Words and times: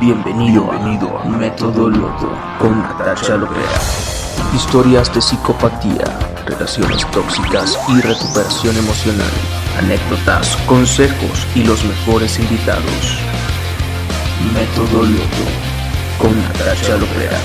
Bienvenido, 0.00 0.70
Bienvenido 0.70 1.18
a 1.18 1.24
Método 1.24 1.88
Loto 1.88 2.30
con 2.58 2.80
Natasha 2.82 3.36
Lopera. 3.36 3.80
Historias 4.54 5.12
de 5.14 5.20
psicopatía, 5.20 6.04
relaciones 6.46 7.06
tóxicas 7.10 7.78
y 7.88 8.00
recuperación 8.00 8.76
emocional. 8.76 9.30
Anécdotas, 9.78 10.56
consejos 10.66 11.46
y 11.54 11.64
los 11.64 11.84
mejores 11.84 12.38
invitados. 12.38 13.18
Método 14.52 15.02
Loto 15.02 15.46
con 16.18 16.36
Natasha 16.42 16.96
Lopera. 16.96 17.38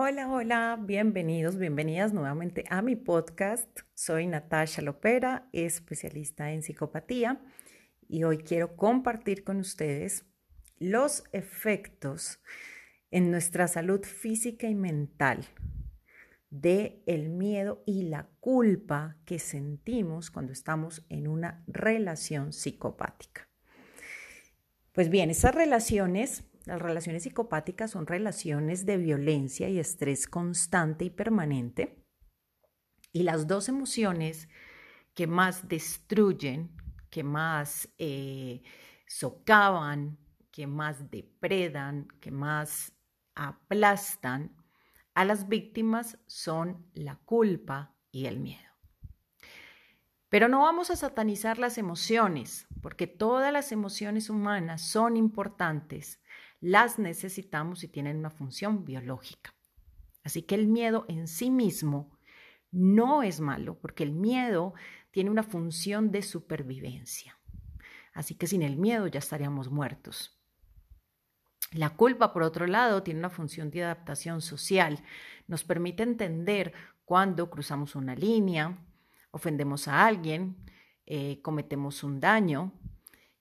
Hola, 0.00 0.30
hola, 0.30 0.78
bienvenidos, 0.80 1.58
bienvenidas 1.58 2.12
nuevamente 2.12 2.62
a 2.70 2.82
mi 2.82 2.94
podcast. 2.94 3.80
Soy 3.94 4.28
Natasha 4.28 4.80
Lopera, 4.80 5.48
especialista 5.52 6.52
en 6.52 6.62
psicopatía, 6.62 7.40
y 8.08 8.22
hoy 8.22 8.38
quiero 8.38 8.76
compartir 8.76 9.42
con 9.42 9.56
ustedes 9.56 10.24
los 10.78 11.24
efectos 11.32 12.40
en 13.10 13.32
nuestra 13.32 13.66
salud 13.66 14.04
física 14.04 14.68
y 14.68 14.76
mental 14.76 15.44
de 16.48 17.02
el 17.06 17.30
miedo 17.30 17.82
y 17.84 18.04
la 18.04 18.28
culpa 18.38 19.16
que 19.24 19.40
sentimos 19.40 20.30
cuando 20.30 20.52
estamos 20.52 21.04
en 21.08 21.26
una 21.26 21.64
relación 21.66 22.52
psicopática. 22.52 23.48
Pues 24.92 25.08
bien, 25.08 25.28
esas 25.30 25.56
relaciones 25.56 26.44
las 26.68 26.82
relaciones 26.82 27.22
psicopáticas 27.22 27.92
son 27.92 28.06
relaciones 28.06 28.84
de 28.84 28.98
violencia 28.98 29.70
y 29.70 29.78
estrés 29.78 30.26
constante 30.26 31.06
y 31.06 31.10
permanente. 31.10 32.04
Y 33.10 33.22
las 33.22 33.46
dos 33.46 33.70
emociones 33.70 34.50
que 35.14 35.26
más 35.26 35.66
destruyen, 35.66 36.70
que 37.08 37.24
más 37.24 37.88
eh, 37.96 38.60
socavan, 39.06 40.18
que 40.50 40.66
más 40.66 41.10
depredan, 41.10 42.06
que 42.20 42.30
más 42.30 42.92
aplastan 43.34 44.54
a 45.14 45.24
las 45.24 45.48
víctimas 45.48 46.18
son 46.26 46.86
la 46.92 47.16
culpa 47.16 47.94
y 48.12 48.26
el 48.26 48.40
miedo. 48.40 48.68
Pero 50.28 50.48
no 50.48 50.60
vamos 50.60 50.90
a 50.90 50.96
satanizar 50.96 51.58
las 51.58 51.78
emociones, 51.78 52.66
porque 52.82 53.06
todas 53.06 53.50
las 53.54 53.72
emociones 53.72 54.28
humanas 54.28 54.82
son 54.82 55.16
importantes 55.16 56.20
las 56.60 56.98
necesitamos 56.98 57.84
y 57.84 57.88
tienen 57.88 58.18
una 58.18 58.30
función 58.30 58.84
biológica. 58.84 59.54
Así 60.24 60.42
que 60.42 60.54
el 60.54 60.66
miedo 60.66 61.04
en 61.08 61.28
sí 61.28 61.50
mismo 61.50 62.18
no 62.70 63.22
es 63.22 63.40
malo, 63.40 63.78
porque 63.78 64.02
el 64.02 64.12
miedo 64.12 64.74
tiene 65.10 65.30
una 65.30 65.42
función 65.42 66.10
de 66.10 66.22
supervivencia. 66.22 67.38
Así 68.12 68.34
que 68.34 68.46
sin 68.46 68.62
el 68.62 68.76
miedo 68.76 69.06
ya 69.06 69.20
estaríamos 69.20 69.70
muertos. 69.70 70.38
La 71.72 71.90
culpa, 71.90 72.32
por 72.32 72.42
otro 72.42 72.66
lado, 72.66 73.02
tiene 73.02 73.20
una 73.20 73.30
función 73.30 73.70
de 73.70 73.84
adaptación 73.84 74.40
social. 74.40 75.02
Nos 75.46 75.64
permite 75.64 76.02
entender 76.02 76.72
cuando 77.04 77.50
cruzamos 77.50 77.94
una 77.94 78.14
línea, 78.14 78.78
ofendemos 79.30 79.86
a 79.88 80.06
alguien, 80.06 80.56
eh, 81.06 81.40
cometemos 81.42 82.02
un 82.04 82.20
daño, 82.20 82.72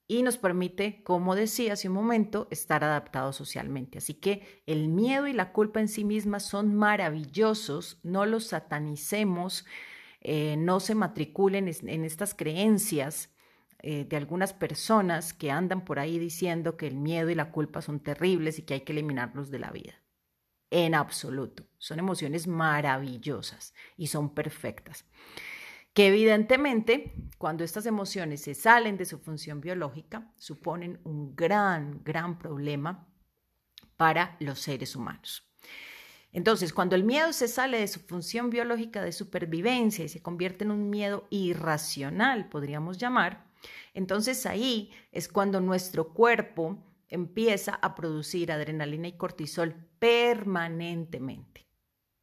y 0.08 0.24
nos 0.24 0.38
permite, 0.38 1.04
como 1.04 1.36
decía 1.36 1.74
hace 1.74 1.90
un 1.90 1.96
momento, 1.96 2.48
estar 2.50 2.84
adaptados 2.84 3.36
socialmente. 3.36 3.98
Así 3.98 4.14
que 4.14 4.62
el 4.66 4.88
miedo 4.88 5.28
y 5.28 5.34
la 5.34 5.52
culpa 5.52 5.82
en 5.82 5.90
sí 5.90 6.06
mismas 6.06 6.44
son 6.46 6.74
maravillosos, 6.76 8.00
no 8.04 8.26
los 8.26 8.46
satanicemos, 8.46 9.66
eh, 10.22 10.56
no 10.58 10.80
se 10.80 10.96
matriculen 10.96 11.68
en 11.68 12.06
estas 12.06 12.34
creencias 12.34 13.34
eh, 13.80 14.06
de 14.06 14.18
algunas 14.18 14.54
personas 14.54 15.34
que 15.34 15.52
andan 15.52 15.84
por 15.84 16.00
ahí 16.00 16.20
diciendo 16.20 16.78
que 16.78 16.88
el 16.88 16.96
miedo 16.96 17.30
y 17.30 17.36
la 17.36 17.52
culpa 17.52 17.82
son 17.82 18.00
terribles 18.00 18.60
y 18.60 18.64
que 18.64 18.76
hay 18.76 18.82
que 18.82 18.94
eliminarlos 18.94 19.52
de 19.52 19.60
la 19.60 19.72
vida. 19.72 20.02
En 20.70 20.96
absoluto, 20.96 21.66
son 21.78 22.00
emociones 22.00 22.48
maravillosas 22.48 23.74
y 23.96 24.08
son 24.08 24.34
perfectas 24.34 25.06
que 25.98 26.06
evidentemente 26.06 27.12
cuando 27.40 27.64
estas 27.64 27.88
emociones 27.88 28.42
se 28.42 28.54
salen 28.54 28.98
de 28.98 29.06
su 29.06 29.18
función 29.18 29.62
biológica 29.62 30.32
suponen 30.38 31.00
un 31.04 31.36
gran, 31.36 32.04
gran 32.04 32.38
problema 32.38 33.08
para 33.96 34.38
los 34.40 34.60
seres 34.60 34.96
humanos. 34.96 35.52
Entonces, 36.32 36.72
cuando 36.72 36.96
el 36.96 37.04
miedo 37.04 37.34
se 37.34 37.48
sale 37.48 37.80
de 37.80 37.88
su 37.88 38.00
función 38.02 38.52
biológica 38.52 39.02
de 39.02 39.12
supervivencia 39.12 40.06
y 40.06 40.10
se 40.10 40.22
convierte 40.22 40.66
en 40.66 40.70
un 40.70 40.92
miedo 40.92 41.26
irracional, 41.32 42.48
podríamos 42.48 43.00
llamar, 43.00 43.48
entonces 43.96 44.46
ahí 44.46 44.92
es 45.12 45.28
cuando 45.28 45.62
nuestro 45.62 46.14
cuerpo 46.14 46.78
empieza 47.08 47.74
a 47.74 47.96
producir 47.96 48.52
adrenalina 48.52 49.08
y 49.08 49.18
cortisol 49.18 49.74
permanentemente. 49.98 51.66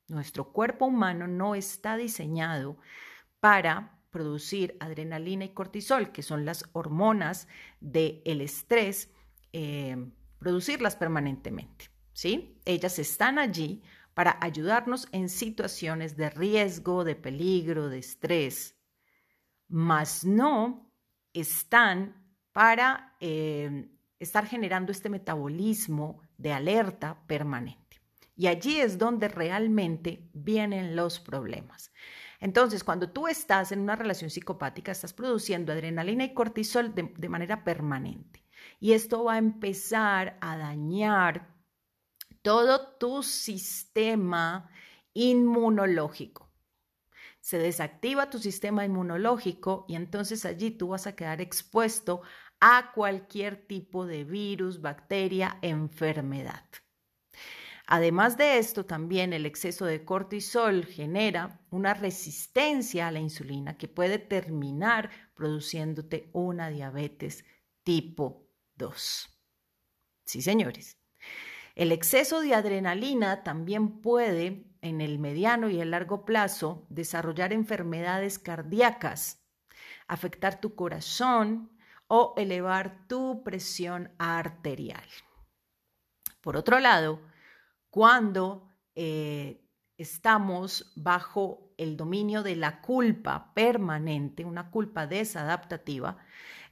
Nuestro 0.07 0.53
cuerpo 0.53 0.85
humano 0.85 1.27
no 1.27 1.57
está 1.57 1.97
diseñado 1.97 2.79
para 3.45 4.01
producir 4.09 4.75
adrenalina 4.81 5.45
y 5.45 5.51
cortisol, 5.51 6.13
que 6.13 6.23
son 6.23 6.47
las 6.47 6.65
hormonas 6.73 7.47
del 7.79 8.41
estrés, 8.41 9.11
eh, 9.53 9.99
producirlas 10.39 10.97
permanentemente. 10.97 11.91
¿sí? 12.15 12.59
Ellas 12.65 12.99
están 12.99 13.39
allí 13.39 13.83
para 14.15 14.39
ayudarnos 14.41 15.09
en 15.13 15.29
situaciones 15.29 16.17
de 16.17 16.31
riesgo, 16.31 17.05
de 17.05 17.17
peligro, 17.17 17.91
de 17.91 17.99
estrés, 17.99 18.79
mas 19.69 20.25
no 20.25 20.91
están 21.35 22.35
para 22.53 23.15
eh, 23.21 23.91
estar 24.19 24.47
generando 24.47 24.91
este 24.91 25.11
metabolismo 25.11 26.23
de 26.39 26.55
alerta 26.55 27.23
permanente. 27.27 28.01
Y 28.37 28.47
allí 28.47 28.81
es 28.81 28.97
donde 28.97 29.29
realmente 29.29 30.31
vienen 30.33 30.97
los 30.97 31.21
problemas. 31.21 31.93
Entonces, 32.45 32.85
cuando 32.85 33.09
tú 33.09 33.27
estás 33.27 33.73
en 33.73 33.81
una 33.81 33.97
relación 33.97 34.29
psicopática, 34.29 34.93
estás 34.93 35.15
produciendo 35.15 35.73
adrenalina 35.73 36.25
y 36.25 36.35
cortisol 36.35 36.95
de, 36.95 37.29
manera 37.31 37.65
permanente. 37.65 38.45
Y 38.81 38.93
esto 38.93 39.25
va 39.25 39.37
a 39.37 39.39
empezar 39.39 40.37
a 40.43 40.59
dañar 40.59 41.49
todo 42.43 42.99
tu 42.99 43.23
sistema 43.23 44.69
inmunológico. 45.15 46.51
Se 47.41 47.57
desactiva 47.57 48.29
tu 48.29 48.39
sistema 48.39 48.85
inmunológico 48.85 49.87
y 49.89 49.95
entonces 49.95 50.45
allí 50.45 50.71
tú 50.71 50.89
vas 50.89 51.07
a 51.07 51.17
quedar 51.17 51.41
expuesto 51.41 52.21
a 52.61 52.93
cualquier 52.93 53.67
tipo 53.67 54.05
de 54.05 54.25
virus, 54.25 54.83
bacteria, 54.83 55.57
enfermedad. 55.63 56.67
Además 57.87 58.39
de 58.39 58.59
esto, 58.59 58.87
también 58.87 59.33
el 59.33 59.45
exceso 59.45 59.85
de 59.85 60.05
cortisol 60.05 60.87
genera 60.87 61.61
una 61.71 61.93
resistencia 61.93 63.09
a 63.09 63.11
la 63.11 63.21
insulina 63.21 63.77
que 63.77 63.89
puede 63.89 64.19
terminar 64.19 65.11
produciéndote 65.35 66.31
una 66.33 66.71
diabetes 66.71 67.45
tipo 67.83 68.49
2. 68.77 69.29
Sí, 70.25 70.41
señores. 70.41 70.97
El 71.75 71.93
exceso 71.93 72.41
de 72.41 72.55
adrenalina 72.55 73.43
también 73.43 74.01
puede, 74.01 74.65
en 74.81 75.01
el 75.01 75.19
mediano 75.19 75.69
y 75.69 75.81
el 75.81 75.91
largo 75.91 76.25
plazo, 76.25 76.87
desarrollar 76.89 77.53
enfermedades 77.53 78.39
cardíacas, 78.39 79.45
afectar 80.07 80.61
tu 80.61 80.75
corazón 80.75 81.71
o 82.07 82.33
elevar 82.37 83.07
tu 83.09 83.43
presión 83.43 84.13
arterial. 84.19 85.05
Por 86.41 86.57
otro 86.57 86.79
lado, 86.79 87.21
cuando 87.95 88.67
eh, 88.97 89.71
estamos 89.97 90.93
bajo 90.97 91.73
el 91.77 91.97
dominio 91.97 92.43
de 92.43 92.57
la 92.57 92.81
culpa 92.81 93.55
permanente, 93.55 94.45
una 94.45 94.69
culpa 94.73 95.07
desadaptativa, 95.07 96.17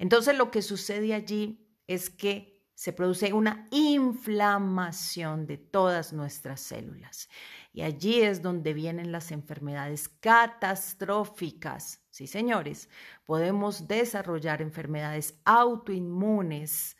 entonces 0.00 0.36
lo 0.36 0.50
que 0.50 0.62
sucede 0.62 1.14
allí 1.14 1.64
es 1.86 2.10
que 2.10 2.66
se 2.74 2.92
produce 2.92 3.32
una 3.32 3.68
inflamación 3.70 5.46
de 5.46 5.58
todas 5.58 6.12
nuestras 6.12 6.60
células. 6.60 7.28
Y 7.72 7.82
allí 7.82 8.22
es 8.22 8.42
donde 8.42 8.74
vienen 8.74 9.12
las 9.12 9.30
enfermedades 9.30 10.08
catastróficas. 10.08 12.02
Sí, 12.10 12.26
señores, 12.26 12.88
podemos 13.24 13.86
desarrollar 13.86 14.60
enfermedades 14.60 15.40
autoinmunes 15.44 16.96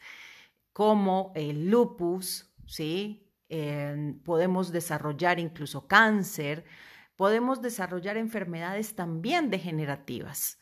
como 0.73 1.33
el 1.35 1.69
lupus, 1.69 2.55
¿sí? 2.69 3.32
Podemos 4.25 4.73
desarrollar 4.73 5.39
incluso 5.39 5.87
cáncer, 5.87 6.65
podemos 7.17 7.61
desarrollar 7.61 8.17
enfermedades 8.17 8.95
también 8.95 9.51
degenerativas 9.51 10.59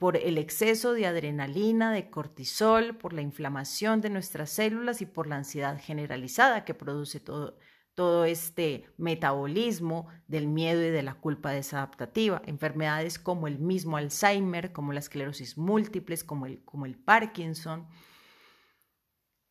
por 0.00 0.16
el 0.16 0.38
exceso 0.38 0.94
de 0.94 1.04
adrenalina, 1.04 1.92
de 1.92 2.08
cortisol, 2.08 2.96
por 2.96 3.12
la 3.12 3.20
inflamación 3.20 4.00
de 4.00 4.08
nuestras 4.08 4.48
células 4.48 5.02
y 5.02 5.06
por 5.06 5.26
la 5.26 5.36
ansiedad 5.36 5.78
generalizada 5.78 6.64
que 6.64 6.72
produce 6.72 7.20
todo, 7.20 7.58
todo 7.94 8.24
este 8.24 8.86
metabolismo 8.96 10.08
del 10.26 10.48
miedo 10.48 10.82
y 10.82 10.88
de 10.88 11.02
la 11.02 11.16
culpa 11.16 11.50
desadaptativa. 11.50 12.40
Enfermedades 12.46 13.18
como 13.18 13.46
el 13.46 13.58
mismo 13.58 13.98
Alzheimer, 13.98 14.72
como 14.72 14.94
la 14.94 15.00
esclerosis 15.00 15.58
múltiples, 15.58 16.24
como 16.24 16.46
el, 16.46 16.64
como 16.64 16.86
el 16.86 16.96
Parkinson. 16.96 17.86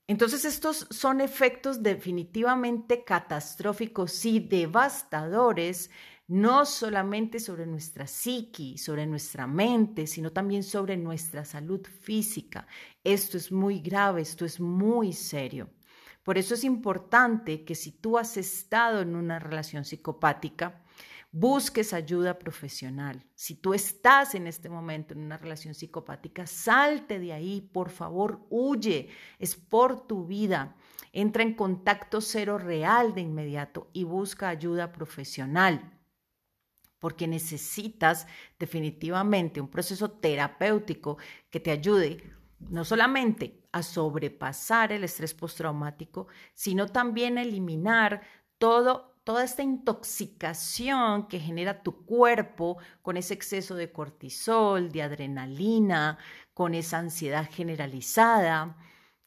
Entonces 0.09 0.43
estos 0.43 0.87
son 0.89 1.21
efectos 1.21 1.83
definitivamente 1.83 3.03
catastróficos 3.03 4.25
y 4.25 4.39
devastadores 4.39 5.91
no 6.27 6.65
solamente 6.65 7.39
sobre 7.39 7.67
nuestra 7.67 8.07
psiqui, 8.07 8.79
sobre 8.79 9.05
nuestra 9.05 9.45
mente, 9.45 10.07
sino 10.07 10.31
también 10.31 10.63
sobre 10.63 10.97
nuestra 10.97 11.45
salud 11.45 11.85
física. 12.01 12.65
Esto 13.03 13.37
es 13.37 13.51
muy 13.51 13.81
grave, 13.81 14.23
esto 14.23 14.45
es 14.45 14.59
muy 14.59 15.13
serio. 15.13 15.69
Por 16.23 16.39
eso 16.39 16.55
es 16.55 16.63
importante 16.63 17.63
que 17.63 17.75
si 17.75 17.91
tú 17.91 18.17
has 18.17 18.35
estado 18.35 19.01
en 19.01 19.15
una 19.15 19.37
relación 19.37 19.85
psicopática, 19.85 20.81
busques 21.31 21.93
ayuda 21.93 22.39
profesional. 22.39 23.25
Si 23.35 23.55
tú 23.55 23.73
estás 23.73 24.35
en 24.35 24.47
este 24.47 24.69
momento 24.69 25.13
en 25.13 25.21
una 25.21 25.37
relación 25.37 25.73
psicopática, 25.73 26.47
salte 26.47 27.19
de 27.19 27.33
ahí, 27.33 27.61
por 27.61 27.89
favor, 27.89 28.45
huye, 28.49 29.09
es 29.37 29.55
por 29.55 30.07
tu 30.07 30.25
vida. 30.25 30.75
Entra 31.11 31.43
en 31.43 31.53
contacto 31.53 32.21
cero 32.21 32.57
real 32.57 33.13
de 33.13 33.21
inmediato 33.21 33.89
y 33.93 34.03
busca 34.03 34.49
ayuda 34.49 34.91
profesional 34.91 35.95
porque 36.99 37.27
necesitas 37.27 38.27
definitivamente 38.59 39.61
un 39.61 39.69
proceso 39.69 40.11
terapéutico 40.11 41.17
que 41.49 41.59
te 41.59 41.71
ayude 41.71 42.21
no 42.59 42.83
solamente 42.83 43.63
a 43.71 43.83
sobrepasar 43.83 44.91
el 44.91 45.03
estrés 45.03 45.33
postraumático, 45.33 46.27
sino 46.53 46.87
también 46.87 47.37
a 47.37 47.43
eliminar 47.43 48.21
todo, 48.57 49.08
toda 49.29 49.43
esta 49.43 49.61
intoxicación 49.61 51.27
que 51.27 51.39
genera 51.39 51.83
tu 51.83 52.03
cuerpo 52.03 52.79
con 53.03 53.15
ese 53.15 53.35
exceso 53.35 53.75
de 53.75 53.91
cortisol, 53.91 54.91
de 54.91 55.03
adrenalina, 55.03 56.17
con 56.55 56.73
esa 56.73 56.97
ansiedad 56.97 57.47
generalizada, 57.47 58.75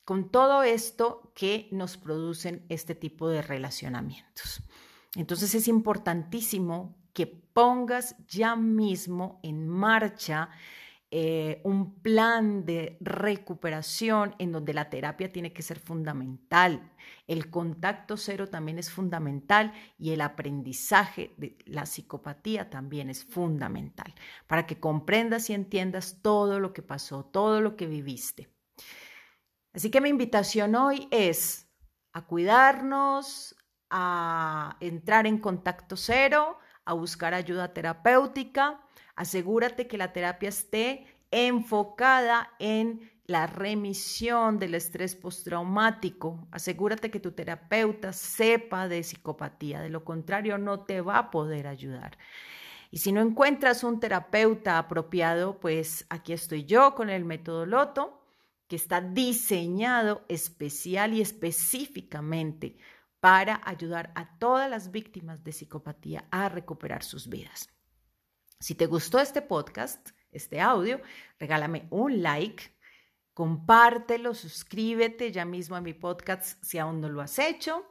con 0.05 0.33
todo 0.33 0.65
esto 0.65 1.33
que 1.37 1.69
nos 1.71 1.99
producen 1.99 2.67
este 2.69 2.97
tipo 2.97 3.29
de 3.29 3.43
relacionamientos. 3.43 4.65
Entonces 5.15 5.55
es 5.55 5.69
importantísimo 5.69 6.97
que 7.13 7.29
pongas 7.29 8.17
ya 8.27 8.57
mismo 8.57 9.39
en 9.45 9.69
marcha 9.69 10.51
eh, 11.15 11.61
un 11.65 12.01
plan 12.01 12.65
de 12.65 12.97
recuperación 13.03 14.35
en 14.39 14.51
donde 14.51 14.73
la 14.73 14.89
terapia 14.89 15.31
tiene 15.31 15.53
que 15.53 15.61
ser 15.61 15.79
fundamental. 15.79 16.91
El 17.27 17.51
contacto 17.51 18.17
cero 18.17 18.49
también 18.49 18.79
es 18.79 18.91
fundamental 18.91 19.75
y 19.99 20.13
el 20.13 20.23
aprendizaje 20.23 21.35
de 21.37 21.59
la 21.67 21.85
psicopatía 21.85 22.71
también 22.71 23.11
es 23.11 23.27
fundamental 23.27 24.15
para 24.47 24.67
que 24.67 24.81
comprendas 24.81 25.51
y 25.51 25.53
entiendas 25.53 26.23
todo 26.23 26.59
lo 26.59 26.73
que 26.73 26.81
pasó, 26.81 27.27
todo 27.27 27.61
lo 27.61 27.77
que 27.77 27.87
viviste. 27.87 28.49
Así 29.75 29.91
que 29.91 30.01
mi 30.01 30.09
invitación 30.09 30.75
hoy 30.77 31.09
es 31.11 31.69
a 32.15 32.25
cuidarnos, 32.25 33.55
a 33.91 34.79
entrar 34.81 35.27
en 35.27 35.37
contacto 35.37 35.99
cero, 35.99 36.59
a 36.87 36.95
buscar 36.95 37.35
ayuda 37.35 37.75
terapéutica. 37.75 38.81
Asegúrate 39.23 39.87
que 39.87 39.99
la 39.99 40.13
terapia 40.13 40.49
esté 40.49 41.07
enfocada 41.31 42.51
en 42.59 43.09
la 43.27 43.47
remisión 43.47 44.59
del 44.59 44.75
estrés 44.75 45.15
postraumático. 45.15 46.49
Asegúrate 46.51 47.09
que 47.09 47.21
tu 47.21 47.31
terapeuta 47.31 48.13
sepa 48.13 48.89
de 48.89 49.05
psicopatía, 49.05 49.81
de 49.81 49.91
lo 49.91 50.05
contrario 50.05 50.59
no 50.59 50.81
te 50.81 51.01
va 51.03 51.19
a 51.19 51.31
poder 51.31 51.69
ayudar. 51.69 52.19
Y 52.91 52.99
si 52.99 53.13
no 53.13 53.21
encuentras 53.21 53.85
un 53.85 54.01
terapeuta 54.01 54.77
apropiado, 54.77 55.61
pues 55.61 56.05
aquí 56.11 56.33
estoy 56.33 56.65
yo 56.65 56.97
con 56.97 57.09
el 57.09 57.25
método 57.25 57.65
Loto, 57.65 58.25
que 58.67 58.75
está 58.75 59.01
diseñado 59.01 60.25
especial 60.27 61.15
y 61.15 61.21
específicamente 61.21 62.77
para 63.21 63.61
ayudar 63.65 64.11
a 64.17 64.37
todas 64.41 64.69
las 64.69 64.91
víctimas 64.91 65.45
de 65.45 65.53
psicopatía 65.53 66.25
a 66.33 66.49
recuperar 66.49 67.05
sus 67.05 67.29
vidas. 67.29 67.69
Si 68.63 68.75
te 68.77 68.87
gustó 68.87 69.19
este 69.19 69.43
podcast, 69.43 70.11
este 70.31 70.61
audio, 70.61 71.01
regálame 71.41 71.89
un 71.91 72.23
like, 72.23 72.63
compártelo, 73.35 74.35
suscríbete 74.35 75.33
ya 75.33 75.45
mismo 75.45 75.75
a 75.75 75.81
mi 75.81 75.95
podcast 75.95 76.63
si 76.63 76.79
aún 76.79 77.01
no 77.01 77.09
lo 77.09 77.21
has 77.21 77.41
hecho. 77.41 77.85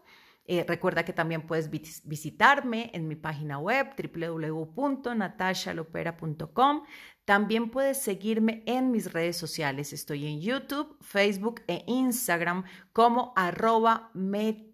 Eh, 0.46 0.64
recuerda 0.66 1.04
que 1.04 1.12
también 1.12 1.46
puedes 1.46 1.70
visitarme 1.70 2.90
en 2.94 3.10
mi 3.10 3.18
página 3.18 3.60
web 3.60 3.90
www.natashalopera.com. 3.98 6.84
También 7.26 7.70
puedes 7.70 8.02
seguirme 8.02 8.64
en 8.66 8.92
mis 8.92 9.12
redes 9.12 9.36
sociales. 9.36 9.92
Estoy 9.92 10.26
en 10.26 10.40
YouTube, 10.40 10.96
Facebook 11.02 11.64
e 11.68 11.84
Instagram 11.86 12.64
como 12.94 13.34
arroba 13.36 14.10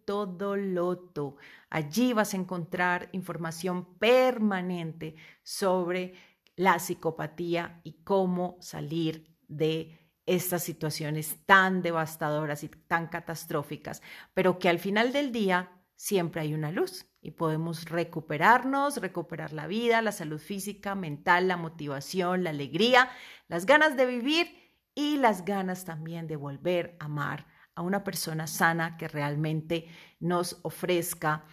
metodoloto. 0.08 1.36
Allí 1.70 2.14
vas 2.14 2.34
a 2.34 2.38
encontrar 2.38 3.10
información 3.12 3.98
permanente 4.00 5.16
sobre 5.44 6.14
la 6.56 6.80
psicopatía 6.80 7.82
y 7.84 8.04
cómo 8.04 8.58
salir 8.62 9.36
de 9.50 10.00
estas 10.26 10.64
situaciones 10.64 11.38
tan 11.46 11.82
devastadoras 11.82 12.64
y 12.64 12.70
tan 12.70 13.08
catastróficas, 13.08 14.02
pero 14.34 14.60
que 14.60 14.70
al 14.70 14.80
final 14.80 15.12
del 15.12 15.32
día 15.32 15.72
siempre 15.96 16.42
hay 16.42 16.54
una 16.54 16.72
luz 16.72 17.06
y 17.22 17.32
podemos 17.32 17.86
recuperarnos, 17.86 18.98
recuperar 18.98 19.52
la 19.52 19.68
vida, 19.68 20.02
la 20.02 20.12
salud 20.14 20.40
física, 20.40 20.96
mental, 20.96 21.50
la 21.50 21.58
motivación, 21.58 22.44
la 22.44 22.52
alegría, 22.52 23.10
las 23.50 23.66
ganas 23.66 23.98
de 23.98 24.06
vivir 24.06 24.48
y 24.96 25.18
las 25.18 25.44
ganas 25.44 25.84
también 25.86 26.28
de 26.28 26.38
volver 26.38 26.96
a 27.00 27.06
amar 27.06 27.57
a 27.78 27.84
una 27.84 28.04
persona 28.04 28.48
sana 28.48 28.98
que 28.98 29.08
realmente 29.08 29.88
nos 30.20 30.60
ofrezca 30.64 31.46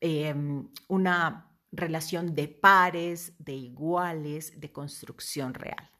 em, 0.00 0.68
una 0.88 1.54
relación 1.70 2.34
de 2.34 2.48
pares, 2.48 3.34
de 3.38 3.52
iguales, 3.52 4.58
de 4.58 4.72
construcción 4.72 5.52
real. 5.52 5.90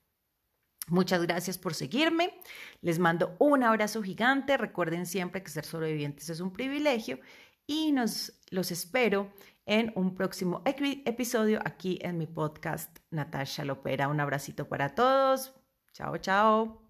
Muchas 0.89 1.21
gracias 1.23 1.59
por 1.59 1.75
seguirme. 1.75 2.33
Les 2.81 2.99
mando 2.99 3.37
un 3.39 3.63
abrazo 3.65 4.03
gigante. 4.03 4.57
Recuerden 4.57 5.05
siempre 5.05 5.43
que 5.43 5.51
ser 5.51 5.67
sobrevivientes 5.67 6.31
es 6.31 6.41
un 6.41 6.53
privilegio 6.53 7.21
y 7.67 7.93
nos 7.93 8.33
los 8.51 8.71
espero 8.71 9.31
en 9.67 9.93
un 9.95 10.15
próximo 10.15 10.63
episodio 10.65 11.61
aquí 11.67 11.99
en 12.01 12.17
mi 12.17 12.27
podcast 12.27 12.99
Natasha 13.11 13.65
Lopera. 13.65 14.09
Un 14.09 14.21
abracito 14.21 14.69
para 14.69 14.95
todos. 14.95 15.53
Chao, 15.93 16.17
chao. 16.17 16.86